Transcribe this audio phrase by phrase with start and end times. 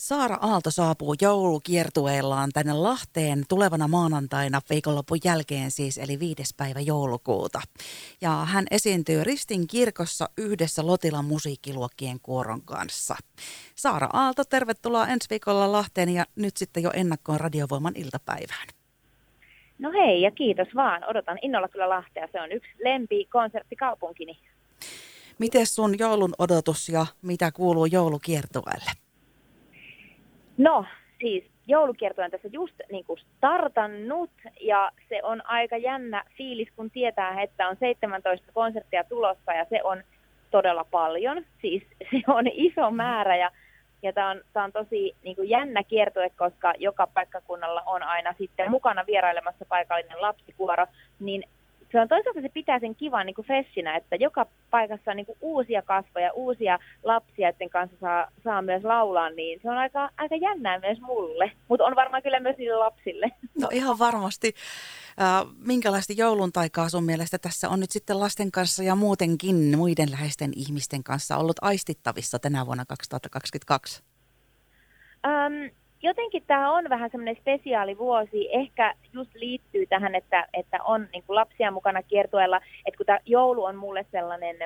[0.00, 7.60] Saara Aalto saapuu joulukiertueellaan tänne Lahteen tulevana maanantaina viikonlopun jälkeen siis, eli viides päivä joulukuuta.
[8.20, 13.16] Ja hän esiintyy Ristin kirkossa yhdessä Lotilan musiikkiluokkien kuoron kanssa.
[13.74, 18.68] Saara Aalto, tervetuloa ensi viikolla Lahteen ja nyt sitten jo ennakkoon Radiovoiman iltapäivään.
[19.78, 21.04] No hei ja kiitos vaan.
[21.10, 22.28] Odotan innolla kyllä Lahtea.
[22.32, 24.38] Se on yksi lempi konserttikaupunkini.
[25.38, 28.90] Miten sun joulun odotus ja mitä kuuluu joulukiertueelle?
[30.60, 30.84] No,
[31.20, 36.90] siis joulukierto on tässä just niin kuin startannut ja se on aika jännä fiilis, kun
[36.90, 40.02] tietää, että on 17 konserttia tulossa ja se on
[40.50, 41.44] todella paljon.
[41.60, 43.50] Siis se on iso määrä ja,
[44.02, 48.70] ja tämä on, on tosi niin kuin jännä kiertue, koska joka paikkakunnalla on aina sitten
[48.70, 50.86] mukana vierailemassa paikallinen lapsikuoro,
[51.20, 51.44] niin
[51.92, 55.26] se on toisaalta se pitää sen kivan niin kuin fessinä, että joka paikassa on niin
[55.26, 60.10] kuin uusia kasvoja, uusia lapsia, joiden kanssa saa, saa myös laulaa, niin se on aika,
[60.16, 63.30] aika jännää myös mulle, mutta on varmaan kyllä myös niille lapsille.
[63.60, 64.54] No ihan varmasti.
[65.20, 70.10] Äh, minkälaista joulun taikaa sun mielestä tässä on nyt sitten lasten kanssa ja muutenkin muiden
[70.10, 74.02] läheisten ihmisten kanssa ollut aistittavissa tänä vuonna 2022?
[75.26, 78.48] Um, jotenkin tämä on vähän semmoinen spesiaalivuosi.
[78.52, 82.60] Ehkä just liittyy tähän, että, että on niin kuin lapsia mukana kiertueella.
[82.86, 84.56] Että kun tämä joulu on mulle sellainen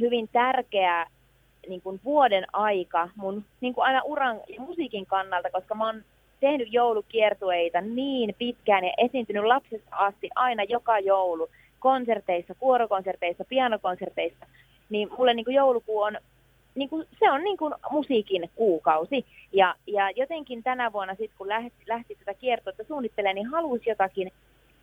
[0.00, 1.06] hyvin tärkeä
[1.68, 6.02] niin kuin vuoden aika mun niin kuin aina uran ja musiikin kannalta, koska mä oon
[6.40, 14.46] tehnyt joulukiertueita niin pitkään ja esiintynyt lapsesta asti aina joka joulu konserteissa, kuorokonserteissa, pianokonserteissa,
[14.90, 16.18] niin mulle niin kuin joulukuu on
[16.78, 19.26] niin kuin, se on niin kuin musiikin kuukausi.
[19.52, 24.32] Ja, ja jotenkin tänä vuonna, sit, kun lähti, lähti tätä kiertoa suunnittelemaan, niin halusi jotakin,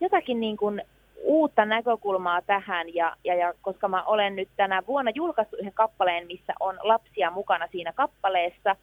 [0.02, 0.82] jotakin niin kuin
[1.24, 2.96] uutta näkökulmaa tähän.
[2.96, 7.32] Ja, ja, ja koska mä olen nyt tänä vuonna julkaistu yhden kappaleen, missä on lapsia
[7.32, 8.76] mukana siinä kappaleessa,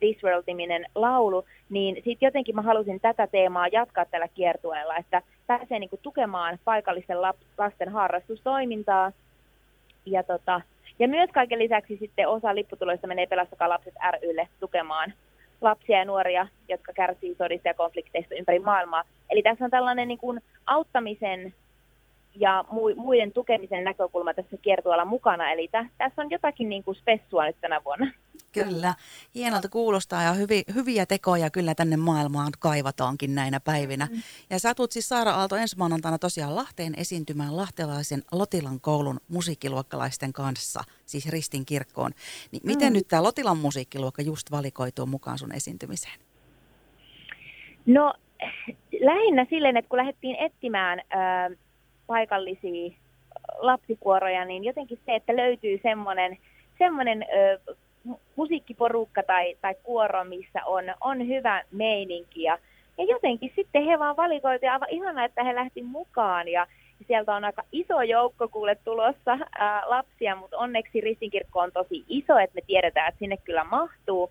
[0.00, 5.78] This World-niminen laulu, niin sitten jotenkin mä halusin tätä teemaa jatkaa tällä kiertueella, että pääsee
[5.78, 7.22] niin kuin tukemaan paikallisten
[7.58, 9.12] lasten harrastustoimintaa.
[10.06, 10.60] Ja tota,
[10.98, 15.12] ja myös kaiken lisäksi sitten osa lipputuloista menee Pelastakaa lapset rylle tukemaan
[15.60, 19.04] lapsia ja nuoria, jotka kärsii sodista ja konflikteista ympäri maailmaa.
[19.30, 21.54] Eli tässä on tällainen niin kuin auttamisen
[22.34, 22.64] ja
[22.96, 25.52] muiden tukemisen näkökulma tässä kiertueella mukana.
[25.52, 25.68] Eli
[25.98, 28.06] tässä on jotakin niin kuin spessua nyt tänä vuonna.
[28.52, 28.94] Kyllä,
[29.34, 34.08] hienolta kuulostaa ja hyvi, hyviä tekoja kyllä tänne maailmaan kaivataankin näinä päivinä.
[34.10, 34.22] Mm.
[34.50, 40.32] Ja sä tulet siis Saara Aalto ensi maanantaina tosiaan Lahteen esiintymään lahtelaisen Lotilan koulun musiikkiluokkalaisten
[40.32, 42.12] kanssa, siis Ristin kirkkoon.
[42.52, 42.96] Niin miten mm.
[42.96, 46.20] nyt tämä Lotilan musiikkiluokka just valikoituu mukaan sun esiintymiseen?
[47.86, 48.14] No
[49.00, 51.58] lähinnä silleen, että kun lähdettiin etsimään äh,
[52.06, 52.96] paikallisia
[53.58, 56.38] lapsikuoroja, niin jotenkin se, että löytyy semmoinen
[56.78, 57.24] semmoinen
[58.36, 62.42] musiikkiporukka tai, tai kuoro, missä on, on hyvä meininki.
[62.42, 62.58] Ja,
[62.98, 66.48] ja jotenkin sitten he vaan valikoivat ja aivan ihanaa, että he lähti mukaan.
[66.48, 66.66] Ja
[67.06, 72.38] sieltä on aika iso joukko kuule tulossa ää, lapsia, mutta onneksi Ristinkirkko on tosi iso,
[72.38, 74.30] että me tiedetään, että sinne kyllä mahtuu.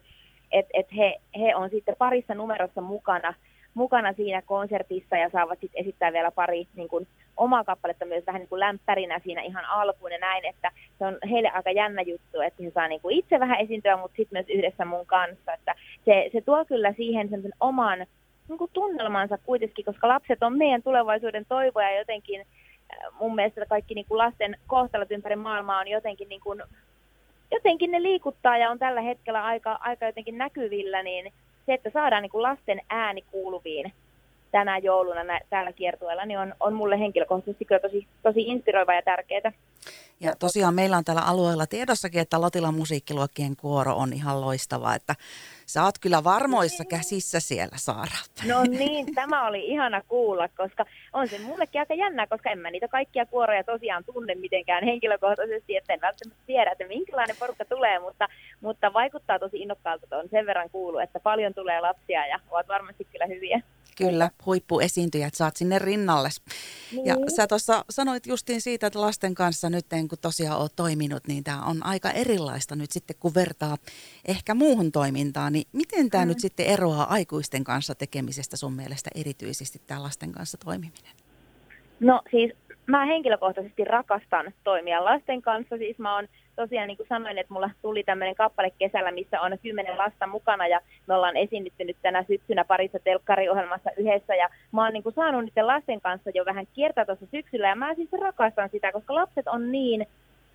[0.52, 3.34] Että et he, he on sitten parissa numerossa mukana,
[3.74, 7.08] mukana siinä konsertissa ja saavat sitten esittää vielä pari niin kuin,
[7.38, 11.18] omaa kappaletta myös vähän niin kuin lämpärinä siinä ihan alkuun ja näin, että se on
[11.32, 14.58] heille aika jännä juttu, että he saa niin kuin itse vähän esiintyä, mutta sitten myös
[14.58, 15.76] yhdessä mun kanssa, että
[16.06, 18.06] se, se tuo kyllä siihen sen oman
[18.50, 23.96] niin kuin tunnelmansa kuitenkin, koska lapset on meidän tulevaisuuden toivoja jotenkin äh, mun mielestä kaikki
[23.96, 26.62] niin kuin lasten kohtalot ympäri maailmaa on jotenkin niin kuin,
[27.52, 31.34] jotenkin ne liikuttaa ja on tällä hetkellä aika, aika jotenkin näkyvillä, niin
[31.70, 33.94] se, että saadaan niin kuin lasten ääni kuuluviin
[34.52, 39.02] tänä jouluna nä- täällä kiertueella, niin on, on mulle henkilökohtaisesti kyllä tosi, tosi inspiroiva ja
[39.02, 39.52] tärkeää.
[40.20, 45.16] Ja tosiaan meillä on täällä alueella tiedossakin, että Lotilan musiikkiluokkien kuoro on ihan loistava, että
[45.66, 46.90] sä oot kyllä varmoissa niin.
[46.90, 48.18] käsissä siellä, Saara.
[48.48, 52.72] No niin, tämä oli ihana kuulla, koska on se mullekin aika jännää, koska en mä
[52.72, 58.00] niitä kaikkia kuoroja tosiaan tunne mitenkään henkilökohtaisesti, että en välttämättä tiedä, että minkälainen porukka tulee,
[58.00, 58.28] mutta,
[58.62, 62.68] mutta vaikuttaa tosi innokkaalta, että on sen verran kuullut, että paljon tulee lapsia ja ovat
[62.68, 63.62] varmasti kyllä hyviä.
[63.98, 66.30] Kyllä, huippuesiintyjät saat sinne rinnalle.
[66.92, 67.06] Niin.
[67.06, 71.44] Ja sä tuossa sanoit justiin siitä, että lasten kanssa nyt kun tosiaan oot toiminut, niin
[71.44, 73.78] tämä on aika erilaista nyt sitten, kun vertaa
[74.28, 75.54] ehkä muuhun toimintaan.
[75.54, 76.30] Niin miten tämä mm.
[76.30, 81.16] nyt sitten eroaa aikuisten kanssa tekemisestä sun mielestä erityisesti tämä lasten kanssa toimiminen?
[82.00, 82.54] No siis
[82.86, 85.78] mä henkilökohtaisesti rakastan toimia lasten kanssa.
[85.78, 86.28] Siis mä oon
[86.62, 90.68] tosiaan niin kuin sanoin, että mulla tuli tämmöinen kappale kesällä, missä on kymmenen lasta mukana
[90.68, 94.36] ja me ollaan esiinnytty nyt tänä syksynä parissa telkkariohjelmassa yhdessä.
[94.36, 97.76] Ja mä oon niin kuin saanut niiden lasten kanssa jo vähän kiertää tuossa syksyllä ja
[97.76, 100.08] mä siis rakastan sitä, koska lapset on niin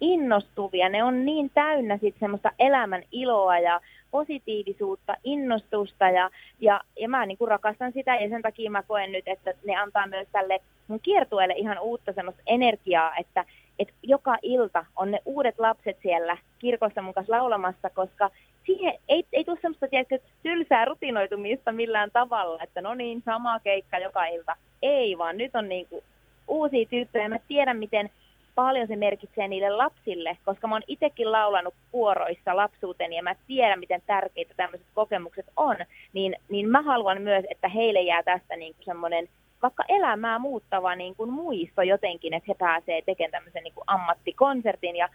[0.05, 3.81] innostuvia, ne on niin täynnä sitten semmoista elämän iloa ja
[4.11, 6.31] positiivisuutta, innostusta ja,
[6.61, 9.77] ja, ja mä niin kuin rakastan sitä ja sen takia mä koen nyt, että ne
[9.77, 13.45] antaa myös tälle mun kiertueelle ihan uutta semmoista energiaa, että,
[13.79, 18.31] että joka ilta on ne uudet lapset siellä kirkossa mun kanssa laulamassa, koska
[18.67, 23.99] siihen ei, ei tule semmoista tiedätkö, tylsää rutinoitumista millään tavalla, että no niin, sama keikka
[23.99, 24.56] joka ilta.
[24.83, 26.05] Ei, vaan nyt on niin kuin
[26.49, 27.29] uusia tyyppejä.
[27.29, 28.11] Mä tiedän, miten
[28.55, 33.81] paljon se merkitsee niille lapsille, koska mä oon itsekin laulanut kuoroissa lapsuuteni ja mä tiedän,
[33.81, 35.77] miten tärkeitä tämmöiset kokemukset on,
[36.12, 39.29] niin, niin mä haluan myös, että heille jää tästä niin kuin semmoinen
[39.62, 44.97] vaikka elämää muuttava niin kuin muisto jotenkin, että he pääsee tekemään tämmöisen niin kuin ammattikonsertin.
[44.97, 45.09] Ja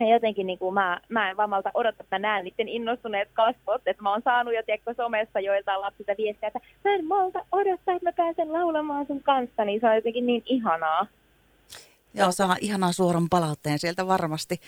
[0.00, 3.28] ja jotenkin niin kuin mä, mä en vaan malta odottaa, että mä näen niiden innostuneet
[3.32, 7.44] kasvot, että mä oon saanut jo tiedätkö, somessa joiltain lapsilta viestiä, että mä en malta
[7.52, 11.06] odottaa, että mä pääsen laulamaan sun kanssa, niin se on jotenkin niin ihanaa.
[12.14, 14.60] Joo, saa ihanaa suoran palautteen sieltä varmasti.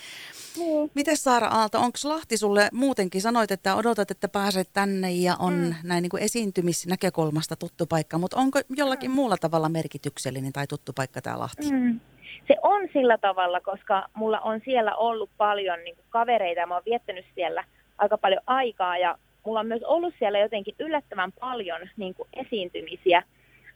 [0.58, 0.90] Mm.
[0.94, 5.54] Miten Saara Aalto, onko Lahti sulle muutenkin, sanoit, että odotat, että pääset tänne ja on
[5.54, 5.74] mm.
[5.84, 9.14] näin niin kuin esiintymisnäkökulmasta tuttu paikka, mutta onko jollakin mm.
[9.14, 11.72] muulla tavalla merkityksellinen tai tuttu paikka tämä Lahti?
[11.72, 12.00] Mm.
[12.48, 16.74] Se on sillä tavalla, koska mulla on siellä ollut paljon niin kuin kavereita ja mä
[16.74, 17.64] oon viettänyt siellä
[17.98, 23.22] aika paljon aikaa ja mulla on myös ollut siellä jotenkin yllättävän paljon niin kuin esiintymisiä,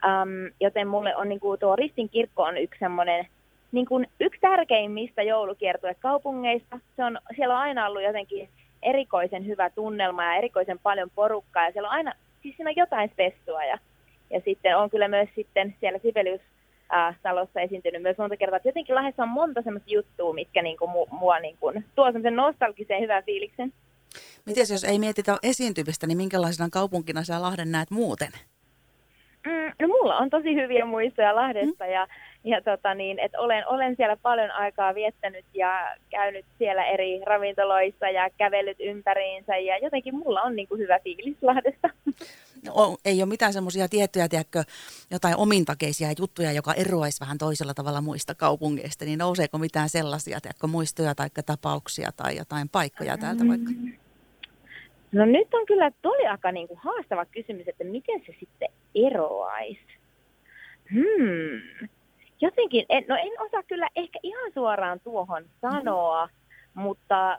[0.04, 3.26] um, joten mulle on niin kuin tuo Ristin kirkko on yksi semmoinen
[3.76, 6.78] niin kuin yksi tärkeimmistä joulukiertuekaupungeista.
[6.96, 8.48] Se on, siellä on aina ollut jotenkin
[8.82, 12.12] erikoisen hyvä tunnelma ja erikoisen paljon porukkaa ja siellä on aina,
[12.42, 13.78] siis siinä on jotain spessua ja,
[14.30, 16.40] ja sitten on kyllä myös sitten siellä Sibelius
[17.22, 18.56] talossa esiintynyt myös monta kertaa.
[18.56, 22.06] Että jotenkin Lahdessa on monta semmoista juttua, mitkä niin kuin, mu, mua niin kuin, tuo
[22.06, 23.72] semmoisen nostalgisen hyvän fiiliksen.
[24.46, 28.32] Miten jos ei mietitä esiintymistä, niin minkälaisena kaupunkina sä Lahden näet muuten?
[29.46, 31.90] Mm, no mulla on tosi hyviä muistoja Lahdesta mm.
[31.90, 32.08] ja
[32.46, 38.08] ja tota niin, että olen, olen siellä paljon aikaa viettänyt ja käynyt siellä eri ravintoloissa
[38.08, 41.88] ja kävellyt ympäriinsä ja jotenkin mulla on niin kuin hyvä fiilis Lahdesta.
[42.66, 44.62] No, ei ole mitään semmoisia tiettyjä, tiedätkö,
[45.10, 50.66] jotain omintakeisia juttuja, joka eroaisi vähän toisella tavalla muista kaupungeista, niin nouseeko mitään sellaisia, tiedätkö,
[50.66, 53.70] muistoja tai tapauksia tai jotain paikkoja täältä vaikka?
[55.12, 58.68] No nyt on kyllä tuli aika niin kuin haastava kysymys, että miten se sitten
[59.06, 59.86] eroaisi.
[60.94, 61.88] Hmm
[62.40, 66.82] jotenkin, en, no en osaa kyllä ehkä ihan suoraan tuohon sanoa, mm-hmm.
[66.82, 67.38] mutta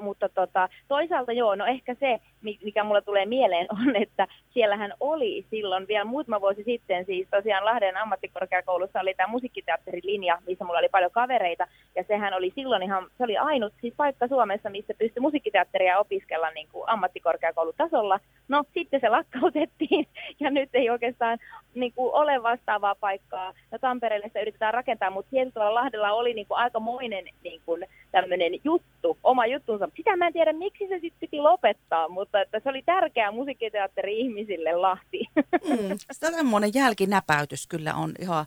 [0.00, 5.46] mutta tota, toisaalta joo, no ehkä se, mikä mulle tulee mieleen on, että siellähän oli
[5.50, 10.88] silloin vielä muutama vuosi sitten, siis tosiaan Lahden ammattikorkeakoulussa oli tämä musiikkiteatterilinja, missä mulla oli
[10.88, 15.20] paljon kavereita, ja sehän oli silloin ihan, se oli ainut siis paikka Suomessa, missä pystyi
[15.20, 18.20] musiikkiteatteria opiskella niin kuin ammattikorkeakoulutasolla.
[18.48, 20.06] No sitten se lakkautettiin,
[20.40, 21.38] ja nyt ei oikeastaan
[21.74, 23.52] niin kuin, ole vastaavaa paikkaa.
[23.70, 28.52] No Tampereelle sitä yritetään rakentaa, mutta tietyllä Lahdella oli niin kuin, aikamoinen niin kuin, tämmöinen
[28.64, 29.96] juttu, oma juttunsa.
[29.96, 34.20] Sitä mä en tiedä, miksi se sitten piti lopettaa, mutta että se oli tärkeä musiikkiteatteri
[34.20, 35.20] ihmisille Lahti.
[35.36, 38.46] Mm, semmoinen jälkinäpäytys kyllä on ihan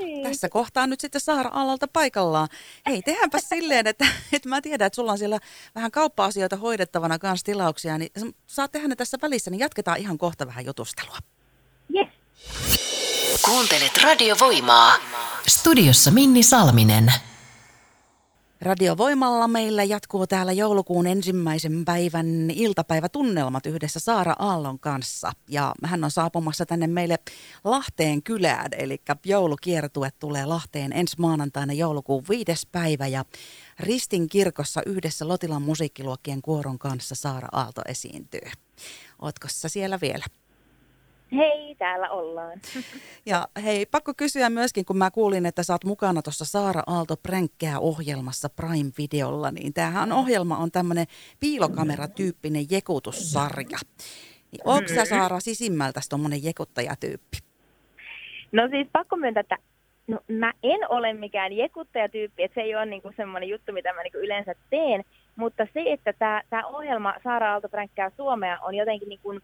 [0.00, 0.22] niin.
[0.22, 2.48] Tässä kohtaa nyt sitten Saara Alalta paikallaan.
[2.86, 5.38] Hei, tehdäänpä silleen, että, että mä tiedän, että sulla on siellä
[5.74, 8.10] vähän kauppa-asioita hoidettavana kanssa tilauksia, niin
[8.46, 11.18] saat tehdä ne tässä välissä, niin jatketaan ihan kohta vähän jutustelua.
[11.94, 12.08] Yes.
[13.44, 14.92] Kuuntelet radiovoimaa.
[15.48, 17.12] Studiossa Minni Salminen.
[18.60, 25.32] Radiovoimalla meillä jatkuu täällä joulukuun ensimmäisen päivän iltapäivätunnelmat yhdessä Saara Aallon kanssa.
[25.48, 27.18] Ja hän on saapumassa tänne meille
[27.64, 33.06] Lahteen kylään, eli joulukiertue tulee Lahteen ensi maanantaina joulukuun viides päivä.
[33.06, 33.24] Ja
[33.80, 38.50] Ristin kirkossa yhdessä Lotilan musiikkiluokkien kuoron kanssa Saara Aalto esiintyy.
[39.22, 40.24] Ootko siellä vielä?
[41.32, 42.60] Hei, täällä ollaan.
[43.26, 47.16] Ja hei, pakko kysyä myöskin, kun mä kuulin, että sä oot mukana tuossa Saara Aalto
[47.16, 51.06] pränkkää ohjelmassa Prime-videolla, niin tämähän ohjelma on tämmöinen
[51.40, 53.78] piilokameratyyppinen jekutussarja.
[54.52, 57.38] Niin onko sä Saara sisimmältä tuommoinen jekuttajatyyppi?
[58.52, 59.56] No siis pakko myöntää, että
[60.06, 64.02] no, mä en ole mikään jekuttajatyyppi, että se ei ole niinku semmoinen juttu, mitä mä
[64.02, 65.04] niinku yleensä teen,
[65.36, 66.12] mutta se, että
[66.50, 69.40] tämä ohjelma Saara Aalto pränkkää Suomea on jotenkin niin kuin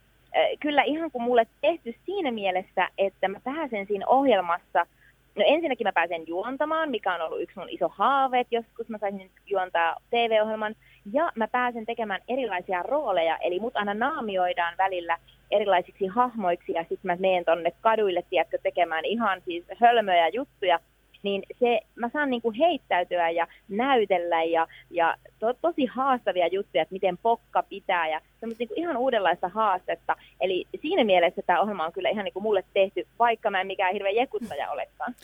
[0.61, 4.87] kyllä ihan kuin mulle tehty siinä mielessä, että mä pääsen siinä ohjelmassa,
[5.35, 8.99] no ensinnäkin mä pääsen juontamaan, mikä on ollut yksi mun iso haave, että joskus mä
[8.99, 10.75] saisin juontaa TV-ohjelman,
[11.13, 15.19] ja mä pääsen tekemään erilaisia rooleja, eli mut aina naamioidaan välillä
[15.51, 20.81] erilaisiksi hahmoiksi, ja sitten mä menen tonne kaduille, tiedätkö, tekemään ihan siis hölmöjä juttuja,
[21.23, 26.83] niin se, mä saan niin kuin heittäytyä ja näytellä ja, ja to, tosi haastavia juttuja,
[26.83, 30.17] että miten pokka pitää ja semmoista niin kuin ihan uudenlaista haastetta.
[30.41, 33.67] Eli siinä mielessä tämä ohjelma on kyllä ihan niin kuin mulle tehty, vaikka mä en
[33.67, 35.15] mikään hirveä jekuttaja olekaan.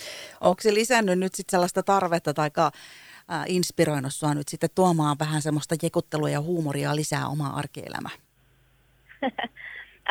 [0.41, 2.71] Onko se lisännyt nyt sitten sellaista tarvetta tai äh,
[3.47, 8.13] inspiroinut sua nyt sitten tuomaan vähän semmoista jekuttelua ja huumoria lisää omaa arkielämää?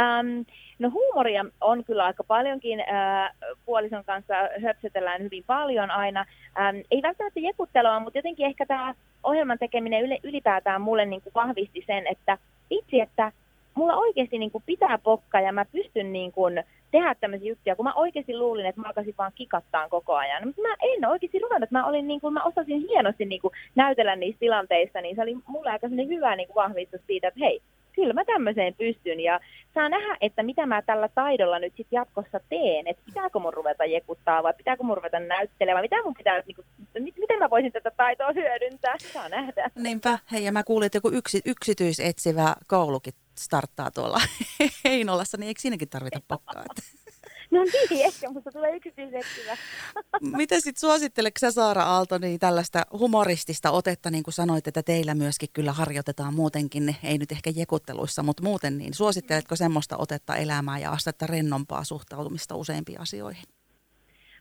[0.01, 0.45] um,
[0.79, 2.79] no huumoria on kyllä aika paljonkin.
[2.79, 3.31] Äh,
[3.65, 6.25] puolison kanssa höpsetellään hyvin paljon aina.
[6.59, 11.83] Ähm, ei välttämättä jekuttelua, mutta jotenkin ehkä tämä ohjelman tekeminen ylipäätään mulle niin kuin vahvisti
[11.87, 12.37] sen, että
[12.69, 13.31] itse, että
[13.73, 17.85] mulla oikeasti niin kuin pitää pokkaa ja mä pystyn niin kuin tehdä tämmöisiä juttuja, kun
[17.85, 20.47] mä oikeasti luulin, että mä alkaisin vaan kikattaa koko ajan.
[20.47, 24.15] Mutta mä en oikeasti ruvennut, mä, olin niin kuin, mä osasin hienosti niin kuin näytellä
[24.15, 27.61] niissä tilanteissa, niin se oli mulle aika hyvä niin kuin vahvistus siitä, että hei,
[27.97, 29.39] kyllä mä tämmöiseen pystyn ja
[29.73, 33.85] saa nähdä, että mitä mä tällä taidolla nyt sit jatkossa teen, että pitääkö mun ruveta
[33.85, 36.65] jekuttaa vai pitääkö mun ruveta näyttelemään, mitä mun pitää, niin kuin,
[37.19, 39.71] miten mä voisin tätä taitoa hyödyntää, saa nähdä.
[39.75, 44.17] Niinpä, hei ja mä kuulin, että joku yksi, yksityisetsivä koulukin starttaa tuolla
[44.85, 46.65] Heinolassa, niin eikö siinäkin tarvita pakkaa?
[47.51, 49.57] No niin, ehkä musta tulee yksityisetsivä.
[50.21, 55.15] Miten sitten suositteletko sä Saara Aalto niin tällaista humoristista otetta, niin kuin sanoit, että teillä
[55.15, 60.81] myöskin kyllä harjoitetaan muutenkin, ei nyt ehkä jekutteluissa, mutta muuten, niin suositteletko semmoista otetta elämään
[60.81, 63.43] ja astetta rennompaa suhtautumista useimpiin asioihin?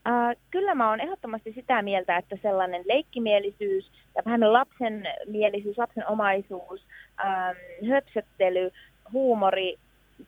[0.09, 6.09] Uh, kyllä mä oon ehdottomasti sitä mieltä, että sellainen leikkimielisyys ja vähän lapsen mielisyys, lapsen
[6.09, 6.81] omaisuus,
[7.25, 8.71] ähm, höpsöttely,
[9.13, 9.77] huumori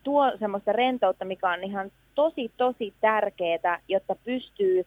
[0.03, 4.87] tuo semmoista rentoutta, mikä on ihan tosi, tosi tärkeää, jotta pystyy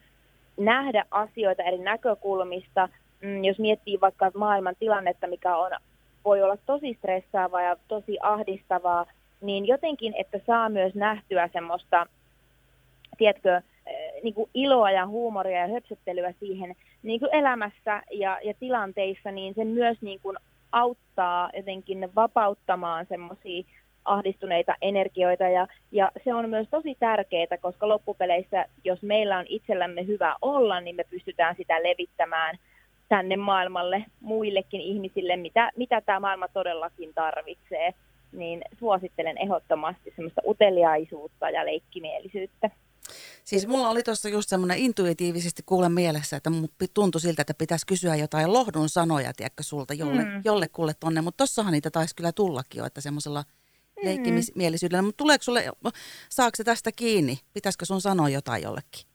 [0.57, 2.89] nähdä asioita eri näkökulmista.
[3.21, 5.71] Mm, jos miettii vaikka maailman tilannetta, mikä on,
[6.25, 9.05] voi olla tosi stressaavaa ja tosi ahdistavaa,
[9.41, 12.07] niin jotenkin, että saa myös nähtyä semmoista,
[13.17, 18.53] tiedätkö, eh, niin kuin iloa ja huumoria ja höpsöttelyä siihen niin kuin elämässä ja, ja
[18.53, 20.37] tilanteissa, niin sen myös niin kuin
[20.71, 23.63] auttaa jotenkin vapauttamaan semmoisia
[24.05, 30.07] ahdistuneita energioita ja, ja se on myös tosi tärkeää, koska loppupeleissä, jos meillä on itsellämme
[30.07, 32.57] hyvä olla, niin me pystytään sitä levittämään
[33.09, 37.93] tänne maailmalle muillekin ihmisille, mitä, mitä tämä maailma todellakin tarvitsee,
[38.31, 42.69] niin suosittelen ehdottomasti semmoista uteliaisuutta ja leikkimielisyyttä.
[43.43, 47.87] Siis mulla oli tuossa just semmoinen intuitiivisesti kuulen mielessä, että mun tuntui siltä, että pitäisi
[47.87, 50.41] kysyä jotain lohdun sanoja, tiedätkö, sulta jolle, mm.
[50.45, 53.43] jollekulle tonne, mutta tossahan niitä taisi kyllä tullakin jo, että semmoisella–
[54.03, 55.01] leikkimielisyydellä.
[55.01, 55.63] Mutta tuleeko sulle,
[56.29, 57.37] saako se tästä kiinni?
[57.53, 59.05] Pitäisikö sun sanoa jotain jollekin?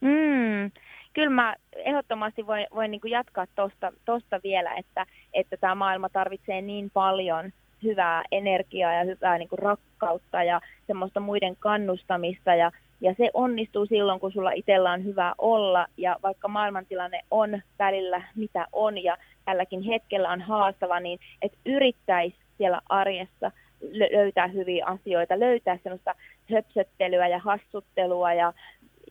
[0.00, 0.70] Mm,
[1.12, 6.62] kyllä mä ehdottomasti voin, voin niin jatkaa tuosta tosta vielä, että, että tämä maailma tarvitsee
[6.62, 7.52] niin paljon
[7.82, 14.20] hyvää energiaa ja hyvää niin rakkautta ja semmoista muiden kannustamista ja, ja se onnistuu silloin,
[14.20, 19.82] kun sulla itsellä on hyvä olla ja vaikka maailmantilanne on välillä mitä on ja tälläkin
[19.82, 23.52] hetkellä on haastava, niin että yrittäisi siellä arjessa–
[23.92, 26.14] löytää hyviä asioita, löytää semmoista
[26.50, 28.52] höpsöttelyä ja hassuttelua ja,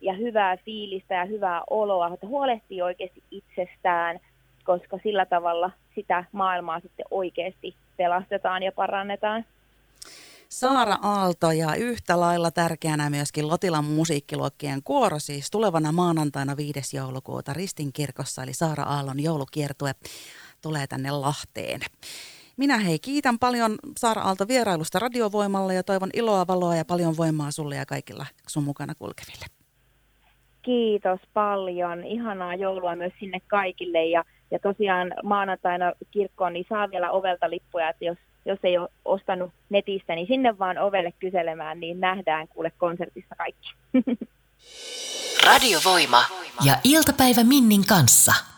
[0.02, 4.20] ja hyvää fiilistä ja hyvää oloa, että huolehtii oikeasti itsestään,
[4.64, 9.44] koska sillä tavalla sitä maailmaa sitten oikeasti pelastetaan ja parannetaan.
[10.48, 16.96] Saara Aalto ja yhtä lailla tärkeänä myöskin Lotilan musiikkiluokkien kuoro, siis tulevana maanantaina 5.
[16.96, 19.92] joulukuuta Ristin kirkossa, eli Saara Aallon joulukiertue
[20.62, 21.80] tulee tänne Lahteen.
[22.56, 27.50] Minä hei kiitän paljon Saara Aalto vierailusta radiovoimalla ja toivon iloa, valoa ja paljon voimaa
[27.50, 29.46] sulle ja kaikilla sun mukana kulkeville.
[30.62, 32.04] Kiitos paljon.
[32.04, 37.88] Ihanaa joulua myös sinne kaikille ja, ja tosiaan maanantaina kirkkoon niin saa vielä ovelta lippuja,
[37.88, 42.72] että jos, jos ei ole ostanut netistä, niin sinne vaan ovelle kyselemään, niin nähdään kuule
[42.78, 43.74] konsertissa kaikki.
[45.46, 46.24] Radiovoima
[46.64, 48.55] ja iltapäivä Minnin kanssa.